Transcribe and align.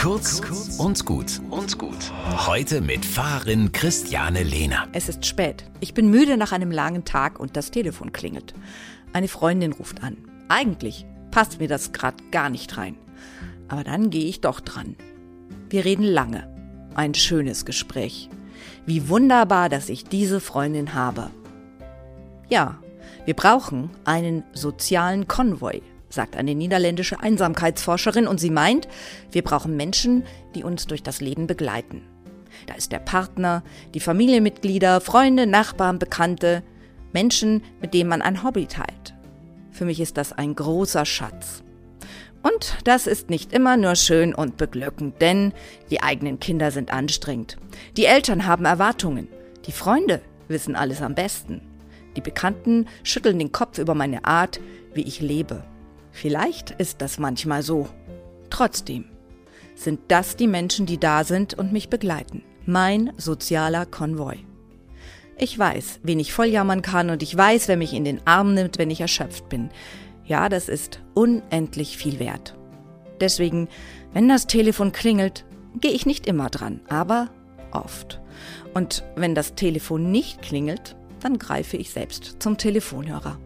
Kurz 0.00 0.40
und 0.78 1.04
gut 1.04 1.42
und 1.50 1.76
gut. 1.76 2.10
Heute 2.46 2.80
mit 2.80 3.04
Fahrerin 3.04 3.70
Christiane 3.70 4.42
Lehner. 4.42 4.88
Es 4.92 5.10
ist 5.10 5.26
spät. 5.26 5.66
Ich 5.80 5.92
bin 5.92 6.08
müde 6.08 6.38
nach 6.38 6.52
einem 6.52 6.70
langen 6.70 7.04
Tag 7.04 7.38
und 7.38 7.54
das 7.54 7.70
Telefon 7.70 8.10
klingelt. 8.10 8.54
Eine 9.12 9.28
Freundin 9.28 9.72
ruft 9.72 10.02
an. 10.02 10.16
Eigentlich 10.48 11.04
passt 11.30 11.60
mir 11.60 11.68
das 11.68 11.92
gerade 11.92 12.16
gar 12.30 12.48
nicht 12.48 12.78
rein. 12.78 12.96
Aber 13.68 13.84
dann 13.84 14.08
gehe 14.08 14.24
ich 14.24 14.40
doch 14.40 14.60
dran. 14.60 14.96
Wir 15.68 15.84
reden 15.84 16.04
lange. 16.04 16.48
Ein 16.94 17.12
schönes 17.12 17.66
Gespräch. 17.66 18.30
Wie 18.86 19.10
wunderbar, 19.10 19.68
dass 19.68 19.90
ich 19.90 20.04
diese 20.04 20.40
Freundin 20.40 20.94
habe. 20.94 21.30
Ja, 22.48 22.78
wir 23.26 23.34
brauchen 23.34 23.90
einen 24.06 24.44
sozialen 24.54 25.28
Konvoi, 25.28 25.82
sagt 26.10 26.36
eine 26.36 26.54
niederländische 26.54 27.20
Einsamkeitsforscherin 27.20 28.26
und 28.26 28.38
sie 28.38 28.50
meint, 28.50 28.88
wir 29.30 29.42
brauchen 29.42 29.76
Menschen, 29.76 30.24
die 30.54 30.64
uns 30.64 30.86
durch 30.86 31.02
das 31.02 31.20
Leben 31.20 31.46
begleiten. 31.46 32.02
Da 32.66 32.74
ist 32.74 32.92
der 32.92 32.98
Partner, 32.98 33.62
die 33.94 34.00
Familienmitglieder, 34.00 35.00
Freunde, 35.00 35.46
Nachbarn, 35.46 35.98
Bekannte, 35.98 36.62
Menschen, 37.12 37.62
mit 37.80 37.94
denen 37.94 38.10
man 38.10 38.22
ein 38.22 38.42
Hobby 38.42 38.66
teilt. 38.66 39.14
Für 39.70 39.84
mich 39.84 40.00
ist 40.00 40.16
das 40.16 40.32
ein 40.32 40.54
großer 40.54 41.06
Schatz. 41.06 41.62
Und 42.42 42.78
das 42.84 43.06
ist 43.06 43.28
nicht 43.28 43.52
immer 43.52 43.76
nur 43.76 43.96
schön 43.96 44.34
und 44.34 44.56
beglückend, 44.56 45.20
denn 45.20 45.52
die 45.90 46.02
eigenen 46.02 46.40
Kinder 46.40 46.70
sind 46.70 46.92
anstrengend. 46.92 47.58
Die 47.96 48.06
Eltern 48.06 48.46
haben 48.46 48.64
Erwartungen. 48.64 49.28
Die 49.66 49.72
Freunde 49.72 50.22
wissen 50.48 50.74
alles 50.74 51.02
am 51.02 51.14
besten. 51.14 51.60
Die 52.16 52.22
Bekannten 52.22 52.86
schütteln 53.02 53.38
den 53.38 53.52
Kopf 53.52 53.78
über 53.78 53.94
meine 53.94 54.24
Art, 54.24 54.60
wie 54.94 55.02
ich 55.02 55.20
lebe. 55.20 55.64
Vielleicht 56.12 56.70
ist 56.72 57.00
das 57.00 57.18
manchmal 57.18 57.62
so. 57.62 57.88
Trotzdem 58.50 59.04
sind 59.74 60.00
das 60.08 60.36
die 60.36 60.46
Menschen, 60.46 60.86
die 60.86 60.98
da 60.98 61.24
sind 61.24 61.54
und 61.54 61.72
mich 61.72 61.88
begleiten. 61.88 62.42
Mein 62.66 63.12
sozialer 63.16 63.86
Konvoi. 63.86 64.36
Ich 65.38 65.58
weiß, 65.58 66.00
wen 66.02 66.20
ich 66.20 66.34
volljammern 66.34 66.82
kann 66.82 67.08
und 67.08 67.22
ich 67.22 67.34
weiß, 67.34 67.68
wer 67.68 67.78
mich 67.78 67.94
in 67.94 68.04
den 68.04 68.20
Arm 68.26 68.52
nimmt, 68.52 68.78
wenn 68.78 68.90
ich 68.90 69.00
erschöpft 69.00 69.48
bin. 69.48 69.70
Ja, 70.26 70.50
das 70.50 70.68
ist 70.68 71.00
unendlich 71.14 71.96
viel 71.96 72.18
wert. 72.20 72.54
Deswegen, 73.20 73.68
wenn 74.12 74.28
das 74.28 74.46
Telefon 74.46 74.92
klingelt, 74.92 75.46
gehe 75.80 75.92
ich 75.92 76.04
nicht 76.04 76.26
immer 76.26 76.50
dran, 76.50 76.80
aber 76.88 77.30
oft. 77.70 78.20
Und 78.74 79.02
wenn 79.16 79.34
das 79.34 79.54
Telefon 79.54 80.10
nicht 80.10 80.42
klingelt, 80.42 80.94
dann 81.20 81.38
greife 81.38 81.76
ich 81.76 81.90
selbst 81.90 82.36
zum 82.38 82.58
Telefonhörer. 82.58 83.38